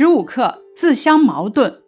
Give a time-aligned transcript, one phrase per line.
[0.00, 1.82] 十五课自相矛盾。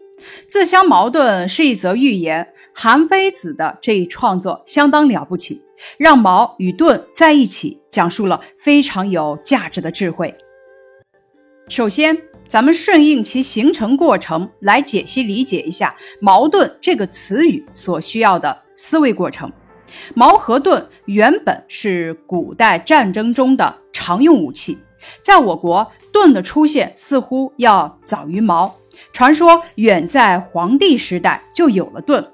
[0.46, 5.62] 自相矛盾是一则寓言，韩非子的这一创作相当了不起，
[5.96, 10.36] 让矛与盾在一起，讲述了非常有价值的智慧。
[11.70, 12.14] 首先，
[12.46, 19.50] 咱们顺应其形成过程来解析理解一下“矛盾”这个词语所需要的思维过程。
[20.12, 24.76] 矛和盾原本是古代战争中的常用武器。
[25.20, 28.76] 在我国，盾的出现似乎要早于矛。
[29.12, 32.32] 传说远在黄帝时代就有了盾。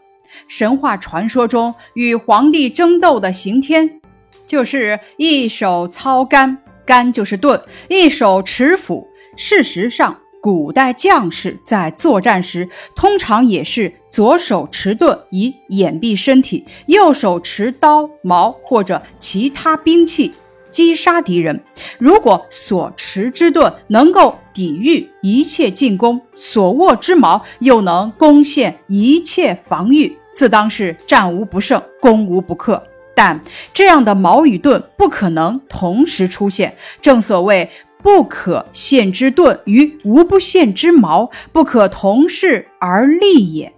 [0.48, 4.00] 神话传说中，与黄帝争斗的刑天，
[4.46, 9.08] 就是一手操杆，杆就是盾，一手持斧。
[9.36, 20.34] 事实上，古代将士在作战时，通常也是左手持盾以掩蔽身体，右手持刀、矛或者其他兵器。
[20.70, 21.62] 击杀敌人，
[21.98, 32.82] 如果所持之盾能够抵御一切进攻，所握之矛又能攻陷一切防御，自当是战无不胜，攻无不克。
[33.14, 33.40] 但
[33.74, 37.68] 这样的矛与盾不可能同时出现，正所谓
[38.00, 43.72] 不可陷之盾与无不陷之矛，不可同世而立也。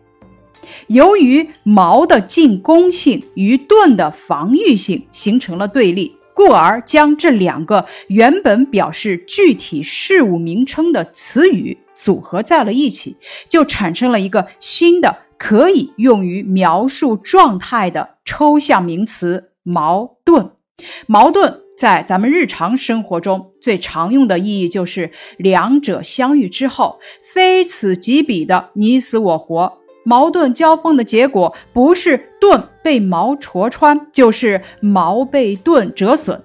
[0.89, 6.15] 由于矛的进攻性与盾的防御性形成了对立。
[6.35, 13.17] 故而将这两个原本表示具体事物名称的词语组合在了一起，
[13.49, 20.53] 就产生了一个新的可以用于描述状态的抽象名词——矛盾。
[21.07, 29.79] 矛盾在咱们日常生活中最常用的意义就是两者相遇之后，非此即彼的你死我活。
[30.03, 36.43] 矛盾交锋的结果，不是盾被矛戳穿，就是矛被盾折损。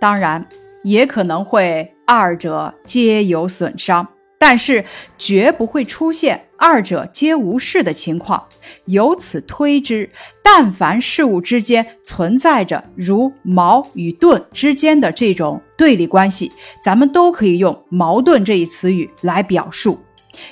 [0.00, 0.48] 当然，
[0.82, 4.84] 也可能会二者皆有损伤，但是
[5.18, 8.46] 绝不会出现二者皆无事的情况。
[8.86, 10.10] 由此推之，
[10.42, 16.50] 但凡事物之间存在着如矛与盾之间的这种对立关系，
[16.82, 20.00] 咱们都可以用“矛盾”这一词语来表述。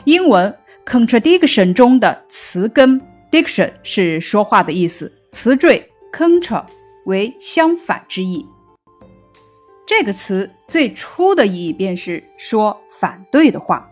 [0.04, 0.54] 英文。
[0.86, 6.64] contradiction 中的词根 diction 是说话的意思，词缀 control
[7.06, 8.44] 为相反之意。
[9.86, 13.90] 这个词最初的意义便是说反对的话，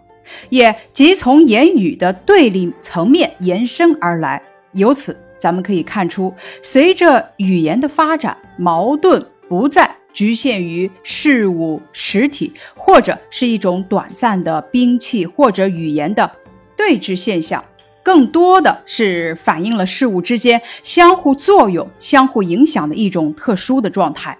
[0.48, 4.42] 也即从言语的对立层面延伸而来。
[4.72, 16.30] 由此，咱们可以看出，随着语言的发展，矛盾不再局限于事物实体，或者是一种短暂的兵器或者语言的。
[16.76, 17.64] 对峙现象
[18.08, 24.38] 更多的是反映了事物之间相互作用、相互影响的一种特殊的状态。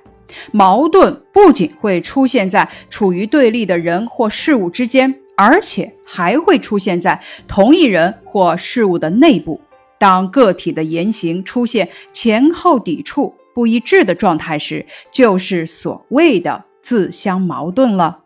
[0.53, 9.61] 矛盾不仅会出现在处于对立的人或事物之间，而且还会出现在同一人或事物的内部。
[9.99, 18.21] 当个体的言行出现前后抵触、不一致的状态时，就是所谓的自相矛盾了。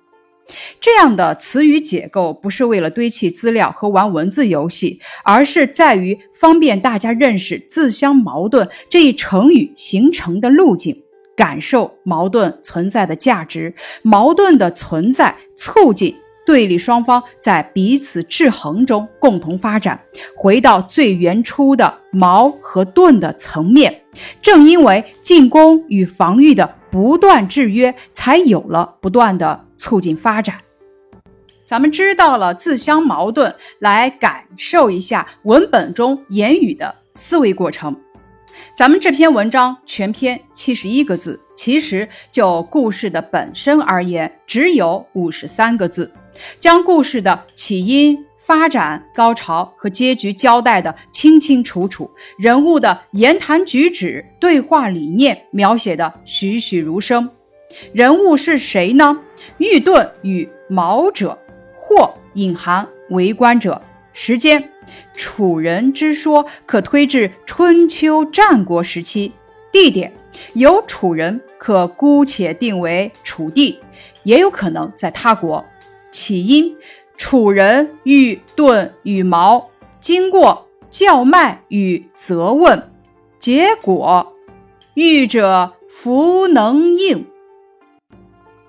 [0.81, 11.03] 这样的词语解构不是为了堆砌资料和玩文字游戏，而是在于方便大家认识“自相矛盾”这一成语形成的路径，
[11.37, 13.75] 感受矛盾存在的价值。
[14.03, 16.15] 矛盾的存在促进
[16.45, 19.99] 对立双方在彼此制衡中共同发展，
[20.37, 24.03] 回到最原初的矛和盾的层面。
[24.43, 29.65] 正因为进攻与防御的不断制约，才有了不断的。
[29.83, 30.61] 促进发展，
[31.65, 37.97] 咱们知道了自相矛盾，来感受一下文本中言语的思维过程。
[38.77, 46.13] 咱们这篇文章全篇七十一个字，其实就故事的本身而言，只有五十三个字，
[46.61, 57.31] 将故事的起因、发展、高潮和结局交代的清清楚楚，人物的言谈举止、对话理念描写的栩栩如生。
[57.93, 59.21] 人物是谁呢？
[59.59, 61.39] 玉盾与矛者，
[61.77, 63.81] 或隐含为官者。
[64.13, 64.71] 时间，
[65.15, 69.33] 楚人之说可推至春秋战国时期。
[69.71, 70.13] 地点，
[70.53, 73.79] 有楚人，可姑且定为楚地，
[74.25, 75.65] 也有可能在他国。
[76.11, 76.77] 起因，
[77.17, 79.71] 楚人欲盾与矛，
[80.01, 82.91] 经过叫卖与责问，
[83.39, 84.35] 结果，
[84.95, 87.27] 欲者弗能应。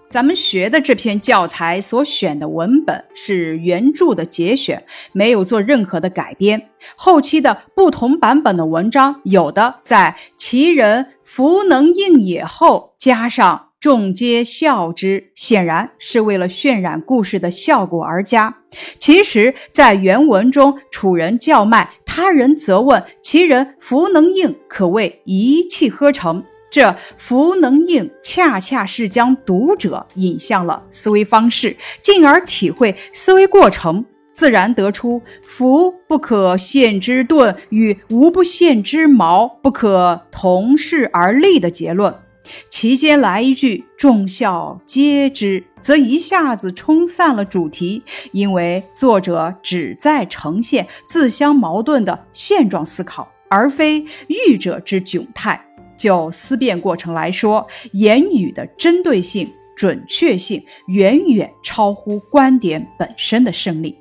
[0.09, 6.69] 咱们学的这篇教材所选的文本是原著的节选，没有做任何的改编。
[6.95, 18.59] 后期的不同版本的文章，有的在其人弗能应也后加上众皆笑之，显然是为了渲染故事的效果而加。
[18.97, 26.45] 其实，在原文中，楚人叫卖，他人责问，其人弗能应，可谓一气呵成。
[26.69, 34.05] 这弗能应，恰恰是将读者引向了思维方式，进而体会思维过程。
[34.31, 42.15] 自然得出“福不可陷之盾”与“无不陷之矛”不可同世而立的结论。
[42.69, 55.63] 其间来一句“众笑皆知”，则一下子冲散了主题，因为作者只在呈现自相矛盾的现状思考，而非欲者之窘态。
[55.97, 63.97] 就思辨过程来说，言语的针对性、准确性远远超乎观点本身的胜利。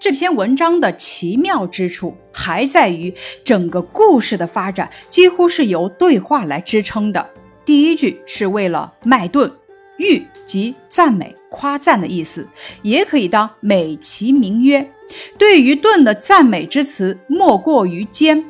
[0.00, 3.14] 这篇文章的奇妙之处还在于，
[3.44, 7.28] 整个故事的发展几乎是由对话来支撑的。
[7.66, 9.52] 第一句是为了卖盾，
[9.98, 12.48] 誉即赞美、夸赞的意思，
[12.80, 14.90] 也可以当美其名曰。
[15.36, 18.42] 对于盾的赞美之词，莫过于坚。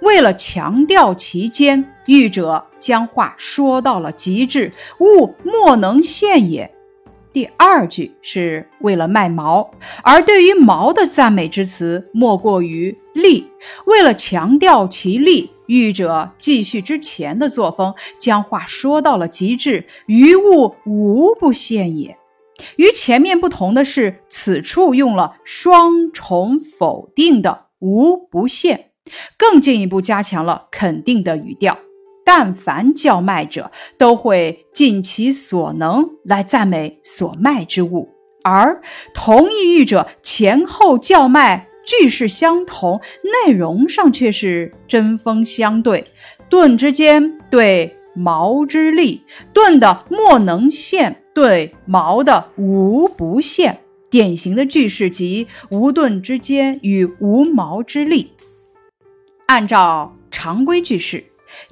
[0.00, 6.73] 为了强调其坚，喻者将话说到了极致，物莫能陷也。
[7.34, 9.72] 第二句是为了卖毛，
[10.04, 13.50] 而对于毛的赞美之词莫过于利。
[13.86, 22.16] 为了强调其利，喻者继续之前的作风，将话说到了极致，于物无不陷也。
[22.76, 28.90] 与前面不同的是，此处用了双重否定的无不陷，
[29.36, 31.76] 更进一步加强了肯定的语调。
[32.24, 38.08] 但凡叫卖者，都会尽其所能来赞美所卖之物；
[38.42, 38.80] 而
[39.12, 43.00] 同一喻者前后叫卖句式相同，
[43.46, 46.04] 内容上却是针锋相对。
[46.48, 49.22] 盾之间对矛之利，
[49.52, 58.32] 盾的莫能陷对矛的无不陷，典型的句式即无盾之间与无矛之利。
[59.46, 61.24] 按照常规句式。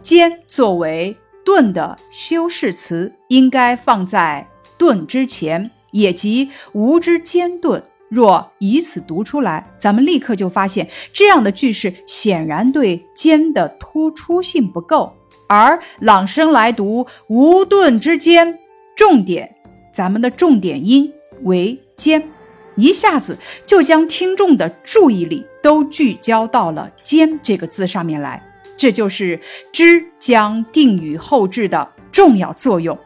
[0.02, 4.49] 坚作为盾的修饰词，应该放在
[4.79, 7.82] 盾之前，也即无之坚盾。
[8.08, 15.14] 若以此读出来，咱们立刻就发现这样的句式显然对坚的突出性不够。
[15.49, 18.58] 而朗声来读无盾之坚，
[18.94, 19.56] 重点，
[19.93, 21.11] 咱们的重点音
[21.44, 22.31] 为坚，
[22.76, 28.51] 一下子就将听众的注意力都聚焦到了坚这个字上面来。
[28.82, 29.38] 这就是
[29.70, 32.99] 之将定语后置的重要作用，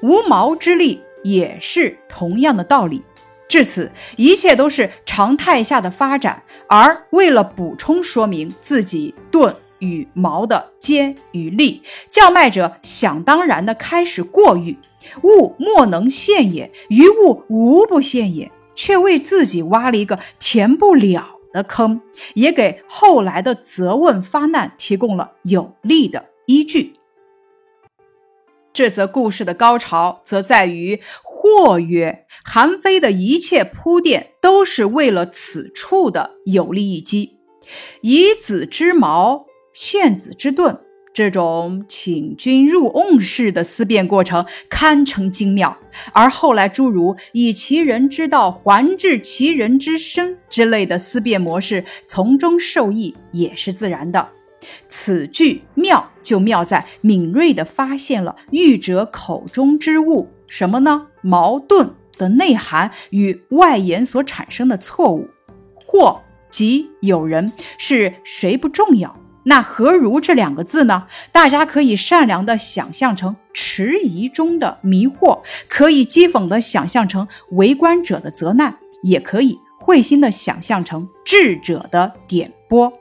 [0.00, 3.02] 无毛之力也是同样的道理。
[3.48, 6.44] 至此，一切都是常态下的发展。
[6.68, 14.78] 而为了补充说明自己盾与矛的尖与利，叫卖者想当然的开始过誉
[15.24, 21.33] ：“物莫能陷也，于物无不陷也。”却为自己挖了一个填不了。
[21.54, 22.02] 的坑
[22.34, 26.94] 也给后来的责问发难提供了有力的依据。
[28.72, 37.38] 这则故事的高潮则在于“或曰”，韩非的一切铺垫都是为了此处的有利一击，
[38.02, 40.80] 以子之矛陷子之盾。
[41.14, 45.78] 这种请君入瓮式的思辨过程堪称精妙，
[46.12, 54.28] 而后来诸如以其人之道还治其人之身之类的思辨模式从中受益也是自然的。
[54.88, 61.06] 此句妙就妙在敏锐地发现了喻者口中之物，什么呢？
[61.22, 65.28] 矛盾的内涵与外延所产生的错误，
[65.76, 69.16] 或即有人是谁不重要。
[69.44, 71.06] 那何如这两个字呢？
[71.30, 82.92] 大家可以善良的想象成迟疑中的迷惑，可以讥讽的想象成围观者的责难，也可以会心的想象成智者的点拨。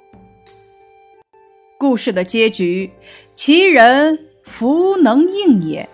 [1.78, 2.92] 故事的结局，
[3.36, 5.90] 其人弗能应也。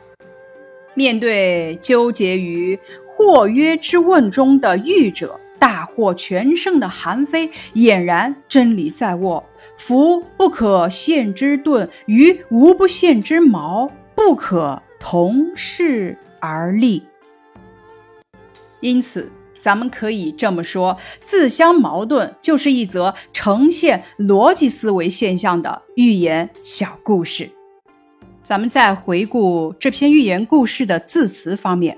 [0.96, 2.77] 面对纠结于
[3.08, 5.39] 或曰之问中的喻者。
[5.59, 9.43] 大获全胜的韩非俨然真理在握，
[9.77, 17.03] 夫不可陷之盾与无不陷之矛，不可同世而立。
[18.79, 27.49] 因此，咱们可以这么说：自相矛盾就是一则呈现逻辑思维现象的寓言小故事。
[28.41, 31.97] 咱们再回顾这篇寓言故事的字词方面，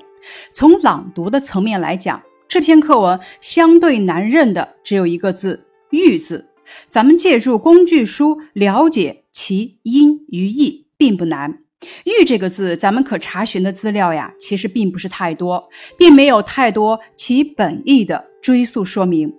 [0.51, 2.21] 从朗读的层面来讲。
[2.51, 6.49] 这篇课文相对难认的只有一个字“玉”字，
[6.89, 11.59] 咱们借助工具书了解其音与义并不难。
[12.03, 19.33] 玉这个字，咱们可查询的资料呀，其实并不是太多，并没有太多其本意的追溯说明，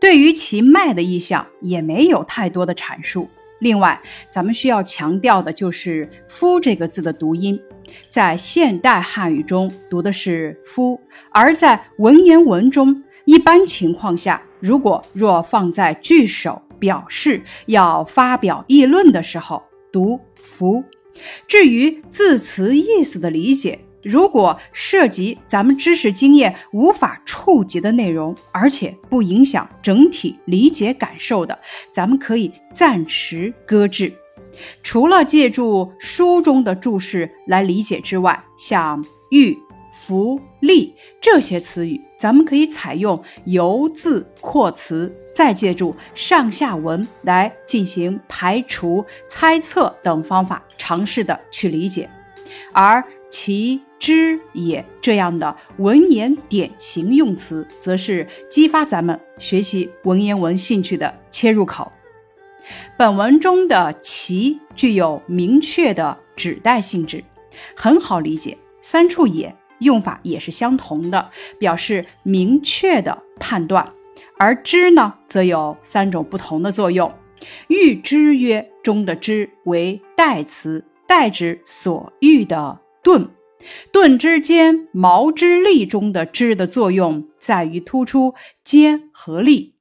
[0.00, 3.28] 对于其脉的意象也没有太多的阐述。
[3.60, 7.60] 另外，咱们需要强调的就是“夫”这个字的读音，
[8.08, 11.00] 在现代汉语中读的是“夫”，
[11.32, 20.82] 而在文言文中，一般情况下，如果若放在句首表示要发表议论的时候，读“夫”。
[21.46, 31.58] 至于字词意思的理解，如果涉及咱们知识经验无法触及的内容，而且不影响整体理解感受的，
[31.92, 34.12] 咱们可以暂时搁置。
[34.82, 39.58] 除了借助书中的注释来理解之外，像“玉”。
[39.96, 52.10] 福利这些词语，咱们可以采用由字扩词，再借助上下文来进行排除、猜测等方法，尝试的去理解。
[52.72, 61.90] 而其之也这样的文言典型用词，则是激发咱们学习文言文兴趣的切入口。
[62.96, 67.24] 本文中的其具有明确的指代性质，
[67.76, 68.58] 很好理解。
[68.80, 69.56] 三处也。
[69.80, 73.92] 用法也是相同的，表示明确的判断。
[74.38, 77.12] 而之呢，则有三种不同的作用。
[77.66, 83.28] 欲之曰中的之为代词，代指所欲的盾。
[83.90, 89.74] 盾之间，矛之利中的之的作用在于突出尖和利。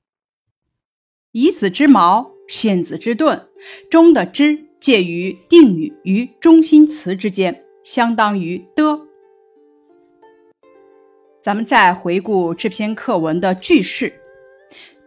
[1.31, 3.47] 以子之矛，献子之盾，
[3.89, 9.01] 中的之介于定语与中心词之间，相当于的。
[11.41, 14.13] 咱们再回顾这篇课文的句式，“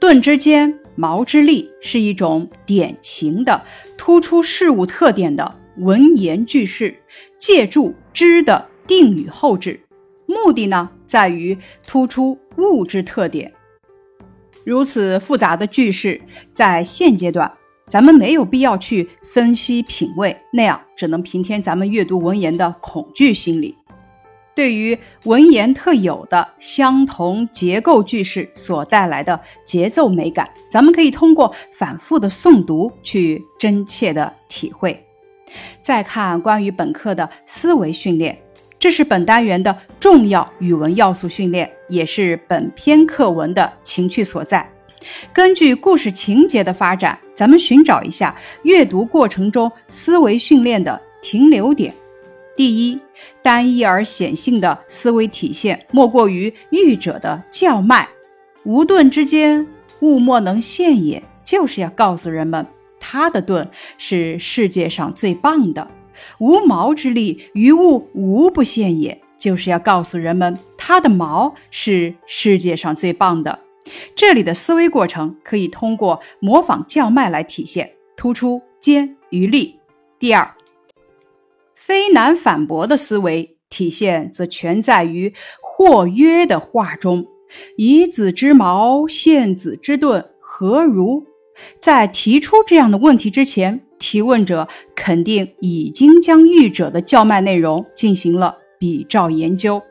[0.00, 3.62] 盾之间，矛之利”是一种典型的
[3.96, 6.96] 突出事物特点的文言句式，
[7.38, 9.78] 借助“之”的定语后置，
[10.26, 13.52] 目的呢在于突出物之特点。
[14.66, 16.20] 如此复杂的句式，
[16.52, 17.50] 在现阶段，
[17.86, 23.76] 咱们没有必要去分析品味，那样只能平添咱们阅读文言的恐惧心理。
[24.56, 35.00] 对于文言特有的相同结构句式所带来的节奏美感，咱们可以通过反复的诵读去真切的体会。
[35.80, 38.36] 再看关于本课的思维训练，
[38.78, 44.70] 这是本单元的重要语文要素训练，也是本篇课文的情趣所在。
[45.32, 51.94] 根据故事情节的发展，咱们寻找一下阅读过程中思维训练的停留点。
[52.56, 52.98] 第一，
[53.42, 58.08] 单一而显性的思维体现，莫过于愚者的叫卖。
[58.64, 59.66] 无盾之间，
[60.00, 62.66] 物莫能陷也，就是要告诉人们，
[62.98, 63.68] 他的盾
[63.98, 65.86] 是世界上最棒的。
[66.38, 73.58] 无毛之力，于物无不陷也，就是要告诉人们，它的毛是世界上最棒的。
[74.14, 79.78] 这里的思维过程可以通过模仿叫卖来体现，突出尖与利。
[80.18, 80.52] 第二。
[81.74, 87.24] 非难反驳的思维体现，则全在于或曰的话中。
[87.76, 91.24] 以子之矛陷子之盾，何如？
[91.78, 99.82] 在提出这样的问题之前，提问者肯定已经将喻者的叫卖内容进行了比照研究，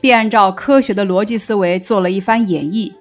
[0.00, 2.92] 并按照科学的逻辑思维做了一番演绎。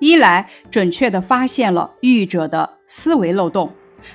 [0.00, 3.70] 一来，准确地发现了喻者的思维漏洞。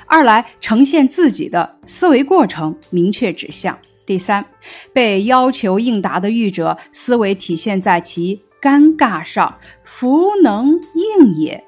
[0.07, 3.77] 二来呈现自己的思维过程，明确指向。
[4.03, 4.43] 第三，
[4.91, 11.63] 被要求应答的译者思维体现在其尴尬上，弗能应也。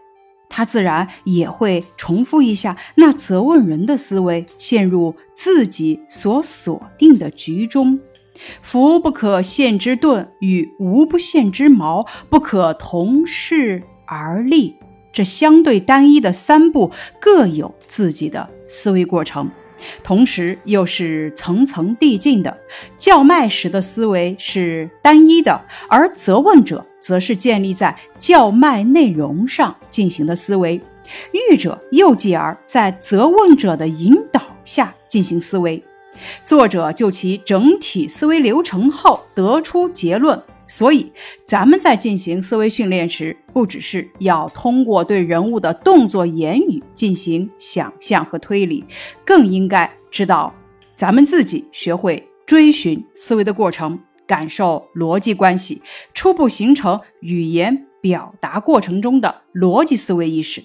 [0.50, 8.00] 他自然也会重复一下那责问人的思维，陷入自己所锁定的局中。
[8.62, 14.76] 福不可陷之盾与无不陷之矛，不可同世而立。
[15.12, 19.50] 这相对单一的三步各有自己的思维过程，
[20.04, 22.58] 同时又是层层递进的。
[22.98, 30.82] 叫卖时的思维是单一的，而责问者则是建立在叫卖内容上进行的思维。
[31.32, 35.82] 欲者又继而在责问者的引导下进行思维。
[36.44, 40.42] 作者就其整体思维流程后得出结论。
[40.68, 41.12] 所以，
[41.46, 48.84] 咱们在进行思维训练时，不只是要通过对人物的动作、言语进行想象和推理，
[49.26, 50.54] 更应该知道
[50.96, 55.82] 咱们自己学会追寻思维的过程，感受逻辑关系，
[56.14, 60.64] 初步形成语言表达过程中的逻辑思维意识。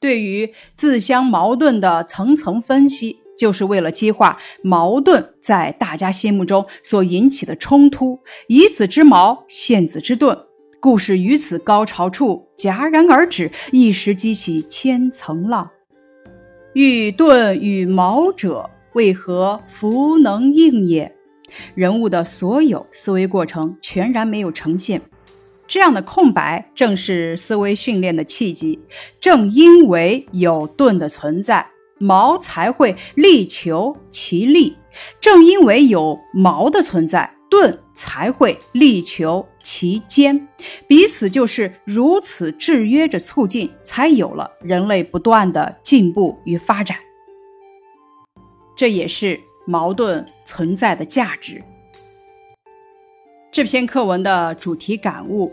[0.00, 10.36] 对于自相矛盾的层层分析，就是为了激化矛盾在大家心目中所引起的冲突，以子之矛陷子之盾。
[10.80, 15.70] 故事于此高潮处戛然而止，一时激起千层浪。
[16.74, 21.14] 欲盾与矛者，为何弗能应也？
[21.74, 25.00] 人物的所有思维过程全然没有呈现，
[25.66, 28.80] 这样的空白正是思维训练的契机。
[29.20, 31.66] 正因为有盾的存在，
[31.98, 34.76] 矛才会力求其利；
[35.20, 37.32] 正因为有矛的存在。
[37.50, 40.48] 盾才会力求其坚，
[40.88, 46.96] 彼此就是如此制约着促进，才有了人类不断的进步与发展。
[48.74, 51.62] 这也是矛盾存在的价值。
[53.52, 55.52] 这篇课文的主题感悟：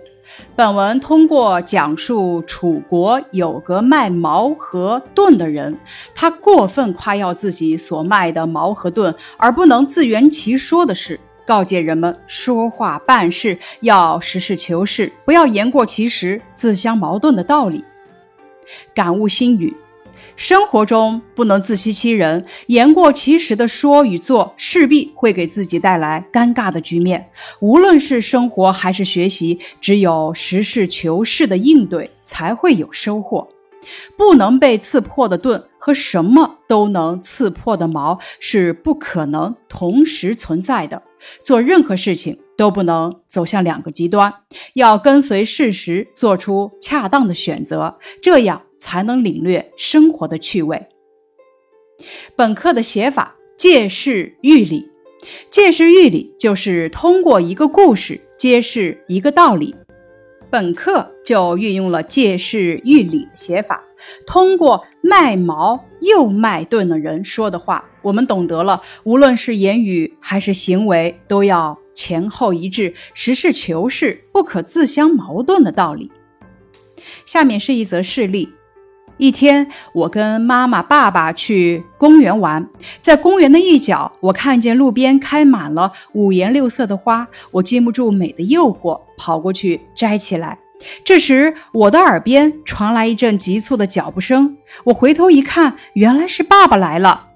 [0.56, 5.78] 本文通过讲述楚国有个卖矛和盾的人，
[6.16, 11.20] 他过分夸耀自己所卖的矛和盾，而不能自圆其说的事。
[11.44, 17.84] 告诫人们说话办事要实事求是，不要言过其实、自相矛盾的道理。
[18.94, 19.76] 感悟心语：
[20.36, 27.30] 生活中不能自欺欺人，言过其实的说与做，势必会给自己带来尴尬的局面。
[27.60, 33.48] 无论是生活还是学习，只有实事求是的应对，才会有收获。
[34.16, 41.02] 不能被刺破的盾和什么都能刺破的矛是不可能同时存在的。
[41.44, 44.32] 做任何事情都不能走向两个极端，
[44.76, 50.86] 要跟随事实，做出恰当的选择，这样才能领略生活的趣味。
[52.36, 54.88] 本课的写法借势喻理，
[55.50, 59.76] 借势喻理就是通过一个故事揭示一个道理。
[60.52, 63.84] 本课就运用了借势喻理的写法，
[64.28, 76.12] 通过卖矛又卖盾的人说的话，我们懂得了无论是言语还是行为，都要前后一致、实事求是、不可自相矛盾的道理。
[77.26, 78.50] 下面是一则事例。
[79.18, 82.68] 一天，我跟妈妈、爸爸去公园玩，
[83.02, 90.58] 在公园的一角，我看见路边开满了五颜六色的花，我禁不住美的诱惑，跑过去摘起来。
[91.04, 97.28] 这时，我的耳边传来一阵急促的脚步声，我回头一看，原来是爸爸来了。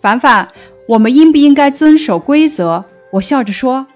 [0.00, 0.48] 凡凡，
[0.86, 2.84] 我们应不应该遵守规则？
[3.12, 3.86] 我笑着说：“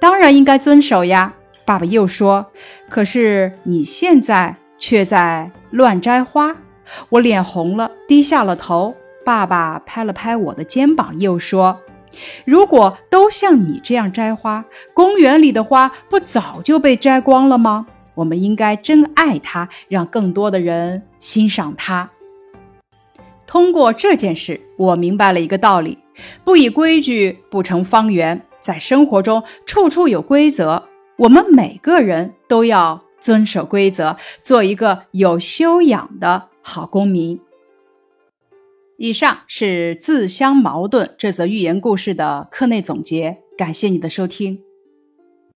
[0.00, 1.34] 当然应该遵守呀。”
[1.66, 2.52] 爸爸又说
[2.88, 6.56] ：“可是你现在……”却在乱摘花，
[7.08, 8.94] 我脸红了，低下了头。
[9.24, 11.80] 爸爸拍了拍我的肩膀，又说
[12.44, 17.86] ：“如果都像你这样摘花，公园里的花不早就被摘光了吗？
[18.14, 22.10] 我们应该珍爱它，让更多的人欣赏它。”
[23.46, 25.98] 通过这件事，我明白了一个道理：
[26.44, 28.46] 不以规矩不成方圆。
[28.60, 30.84] 在生活中，处处有规则，
[31.18, 33.02] 我们每个人都要。
[33.20, 37.40] 遵守规则，做一个有修养的好公民。
[38.98, 44.63] 以上是自相矛盾这则寓言故事的课内总结，感谢你的收听。